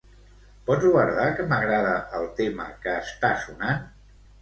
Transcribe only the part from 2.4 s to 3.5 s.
tema que està